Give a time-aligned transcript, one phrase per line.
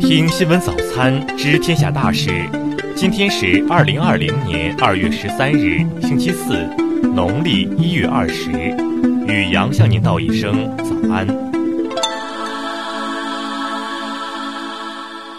[0.00, 2.30] 听新闻早餐知天下大事。
[2.96, 6.66] 今天是二零二零年二月十三日，星期四，
[7.14, 8.50] 农历一月二十。
[9.26, 11.26] 雨阳向您道一声早安。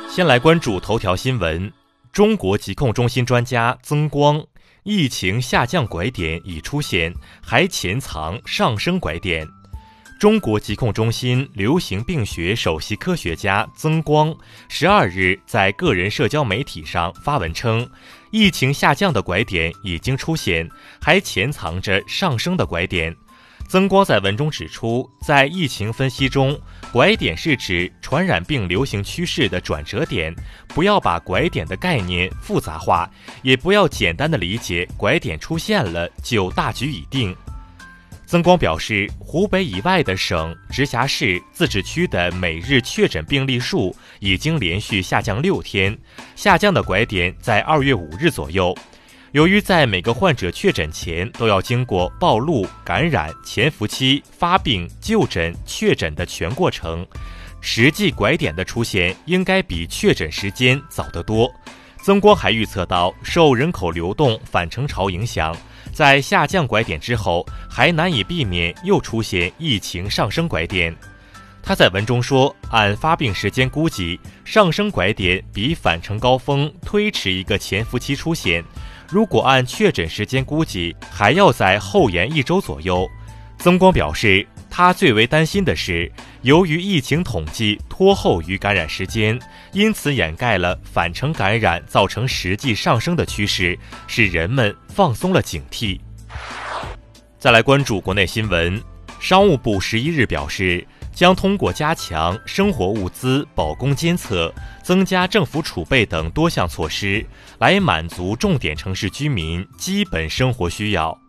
[0.10, 1.72] 先来关注头条新闻：
[2.12, 4.42] 中国疾控中心专家曾光，
[4.84, 9.48] 疫情下降拐点已出现，还潜藏上升拐点。
[10.22, 14.32] 中国疾控中心流行病学首席科学家曾光
[14.70, 17.90] 十二日在个人社交媒体上发文称，
[18.30, 20.70] 疫情下降的拐点已经出现，
[21.02, 23.16] 还潜藏着上升的拐点。
[23.68, 26.56] 曾光在文中指出，在疫情分析中，
[26.94, 30.32] 拐点是指传染病流行趋势的转折点，
[30.68, 33.10] 不要把拐点的概念复杂化，
[33.42, 37.36] 也不要简单的理解拐点出现了就大局已定。
[38.32, 45.98] 曾光表示，湖北以外的省、直辖市、自治区的每日确诊病例数已经连续下降六天，
[46.34, 48.74] 下降的拐点在二月五日左右。
[49.34, 57.06] 由于在每个患者确诊前都要经过暴露、感染、潜伏期、发病、就诊、确诊的全过程，
[57.60, 61.54] 实际拐点的出现应该比确诊时间早得多。
[62.04, 65.56] 曾光还预测到，受人口流动返程潮影响。
[65.94, 70.96] 在下降拐点之后，还难以避免又出现疫情上升拐点。
[71.62, 78.64] 他在文中说，按发病时间估计，上升拐点比返程高峰推迟一个潜伏期出现。
[79.08, 83.08] 如果按确诊时间估计，还要在后延一周左右。
[83.60, 84.48] 曾光表示。
[84.74, 86.10] 他最为担心的是，
[86.44, 89.38] 由于疫情统计拖后于感染时间，
[89.74, 93.78] 因此掩盖了返程感染造成实际上升的趋势，
[94.08, 96.00] 使人们放松了警惕。
[97.38, 98.82] 再来关注国内新闻，
[99.20, 107.24] 商务部十一日表示，将通过加强生活物资保供监测、增加政府储备等多项措施，
[107.60, 111.20] 来满足重点城市居民基本生活需要。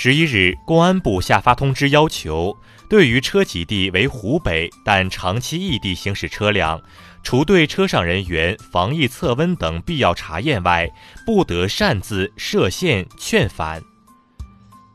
[0.00, 2.56] 十一日，公安部下发通知，要求
[2.88, 6.80] 对于车籍地为湖北但长期异地行驶车辆，
[7.24, 10.88] 除对车上人员防疫测温等必要查验外，
[11.26, 13.82] 不得擅自设限劝返。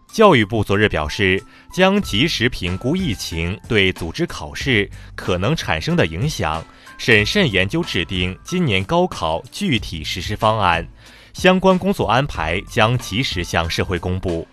[0.07, 1.43] 教育部昨日表示，
[1.75, 6.63] 将及时评估疫情对组织考试可能产生的影响，
[6.97, 10.87] 审慎研究制定今年高考具体实施方案，
[11.33, 14.47] 相关工作安排将及时向社会公布。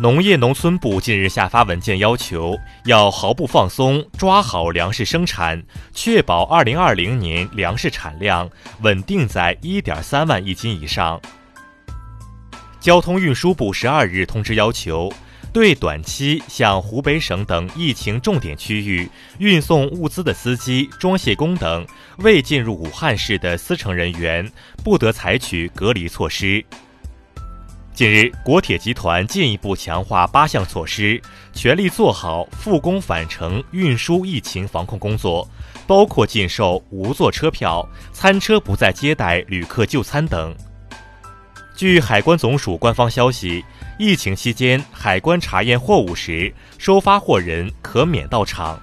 [0.00, 5.60] 农业农村部近日下发文件，要求要毫不放松抓好粮食生产，
[5.92, 8.48] 确保二零二零年粮食产量
[8.82, 11.20] 稳定在一点三万亿斤以上。
[12.78, 15.12] 交通运输部十二日通知要求，
[15.52, 21.84] 对短期向湖北省等疫情重点区域运送物资的司机、装卸工等
[22.18, 24.48] 未进入武汉市的司乘人员，
[24.84, 26.64] 不得采取隔离措施。
[27.98, 31.20] 近日，国铁集团进一步强化八项措施，
[31.52, 35.44] 全力做好复工返程运输疫情防控工作，
[35.84, 40.54] 包括禁售无座车票、餐车不再接待旅客就餐等。
[41.74, 43.64] 据海关总署官方消息，
[43.98, 48.80] 疫情期间海关查验货物时，收发货人可免到场。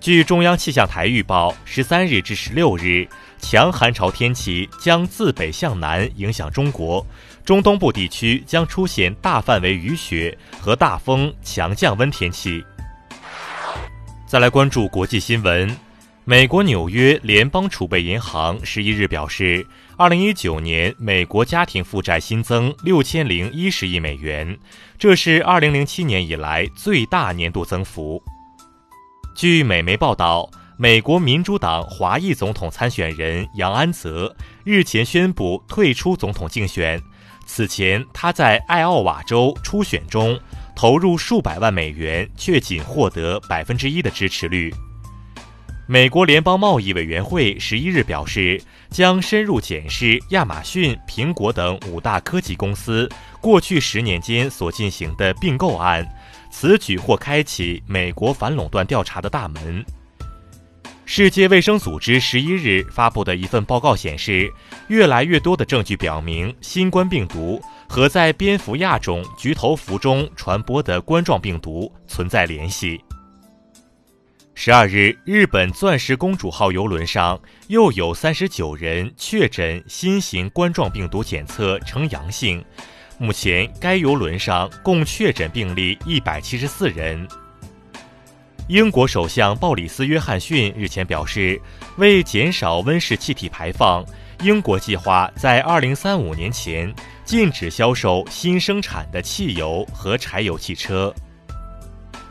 [0.00, 3.06] 据中央气象台预报，十三日至十六日，
[3.38, 7.06] 强寒潮天气将自北向南影响中国。
[7.44, 12.64] 中东部地区将出现大范围雨雪和大风、强降温天气。
[14.26, 15.76] 再来关注国际新闻，
[16.24, 19.64] 美国纽约联邦储备银行十一日表示，
[19.98, 24.58] 二零一九年美国家庭负债新增六千零一十亿美元，
[24.98, 28.22] 这是二零零七年以来最大年度增幅。
[29.36, 34.34] 据美媒报道，美国民主党华裔总统参选人杨安泽
[34.64, 37.02] 日前宣布退出总统竞选。
[37.46, 40.38] 此前，他在艾奥瓦州初选中
[40.74, 44.74] 投入数百万美元，却仅获得百分之一的支持率。
[45.86, 48.60] 美国联邦贸易委员会十一日表示，
[48.90, 53.06] 将深入检视亚马逊、苹果等五大科技公司
[53.40, 56.08] 过去十年间所进行的并购案，
[56.50, 59.84] 此举或开启美国反垄断调查的大门。
[61.06, 64.50] 世界卫生组织十一日发布的一份报告显示，
[64.88, 72.98] 越来越多的证据表明，新冠病毒和在蝙蝠亚种菊头蝠中传播的冠状病毒存在联系。
[74.54, 82.64] 十二日，日本钻石公主号游轮上又有三十九人确诊新型冠状病毒检测呈阳性，
[83.18, 87.28] 目前该游轮上共确诊病例一百七十四人。
[88.68, 91.60] 英国首相鲍里斯·约翰逊日前表示，
[91.98, 94.02] 为减少温室气体排放，
[94.40, 96.90] 英国计划在2035年前
[97.26, 101.14] 禁止销售新生产的汽油和柴油汽车。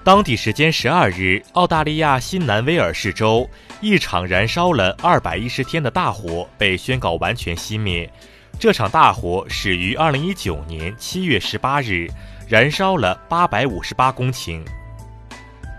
[0.03, 3.47] 当地时间十二日，澳大利亚新南威尔士州
[3.79, 8.11] 一场燃烧了二百一十天的大火被宣告完全熄灭。
[8.59, 12.09] 这场大火始于二零一九年七月十八日，
[12.47, 14.63] 燃烧了八百五十八公顷。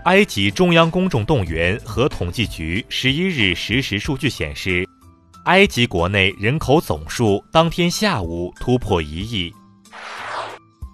[0.05, 4.87] 埃及中央公众动员和统计局十一日实时数据显示，
[5.45, 9.51] 埃及国内人口总数当天下午突破一亿。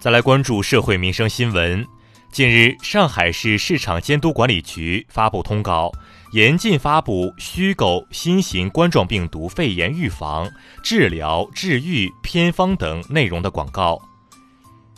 [0.00, 1.86] 再来关注社会民生新闻。
[2.30, 5.92] 近日，上海市市场监督管理局发布通告，
[6.32, 10.50] 严禁发布虚构新型冠状病毒肺炎预防、
[10.82, 14.00] 治疗、治愈偏方等内容的广告。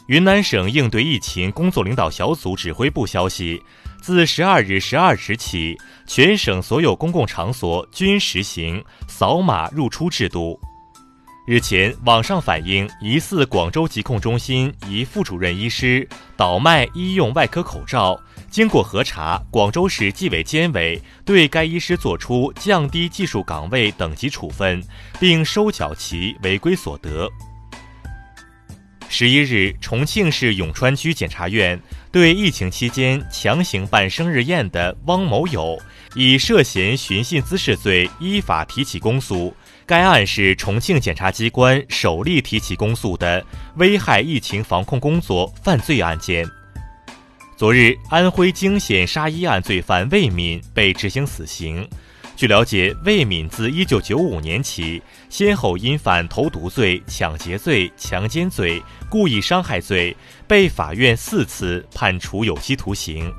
[0.07, 3.61] 云南省应对疫情工作领导小组指挥部消息。
[4.05, 10.61] 自十二日十二时起，全省所有公共场所均实行扫码入出制度。
[11.47, 16.07] 日前，网上反映疑似广州疾控中心一副主任医师
[16.37, 18.21] 倒卖医用外科口罩，
[18.51, 24.85] 经过核查，广州市纪委监委对该医师作出降低技术岗位等级处分，
[25.19, 27.27] 并收缴其违规所得。
[29.17, 31.81] 十一日，重庆市永川区检察院
[32.11, 35.81] 对疫情期间强行办生日宴的汪某友，
[36.17, 39.55] 以涉嫌寻衅滋事罪依法提起公诉。
[39.87, 43.47] 该案是重庆检察机关首例提起公诉的
[43.77, 46.45] 危害疫情防控工作犯罪案件。
[47.57, 51.89] 昨日，安徽惊险杀医案罪犯魏敏被执行死刑。
[52.37, 55.01] 据了解，魏敏自1995年起，
[55.31, 60.15] 先后因犯投毒罪、抢劫罪、强奸罪、故意伤害罪，
[60.49, 63.33] 被法院四次判处有期徒刑。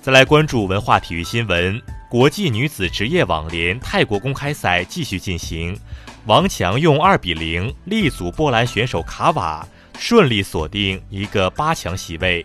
[0.00, 1.80] 再来关注文化体育新闻：
[2.10, 5.78] 国际女子职业网联泰国公开赛继续进行，
[6.26, 9.64] 王强用2比0力阻波兰选手卡瓦，
[9.96, 12.44] 顺利锁定一个八强席位。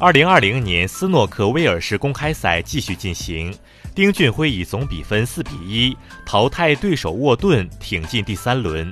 [0.00, 3.54] 二零二零年斯诺克威尔士公开赛继续进行，
[3.94, 5.94] 丁俊晖以总比分四比一
[6.24, 8.90] 淘汰对手沃顿，挺进第三轮。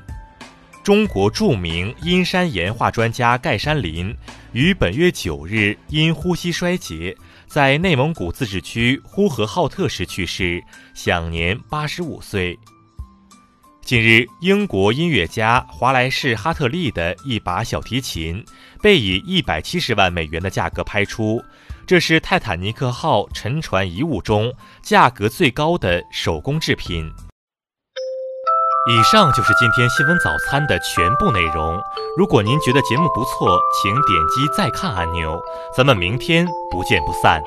[0.84, 4.14] 中国著名阴山岩画专家盖山林
[4.52, 7.16] 于本月九日因呼吸衰竭，
[7.46, 10.62] 在内蒙古自治区呼和浩特市去世，
[10.93, 12.58] 享年八十五岁。
[13.88, 18.44] 近日，英国音乐家华莱士·哈特利的一把小提琴
[18.82, 21.43] 被以一百七十万美元的价格拍出，
[21.87, 24.52] 这是泰坦尼克号沉船遗物中
[24.82, 27.11] 价格最高的手工制品。
[28.90, 31.81] 以上就是今天新闻早餐的全部内容。
[32.14, 35.40] 如果您觉得节目不错，请点击再看按钮。
[35.75, 37.40] 咱们明天不见不散。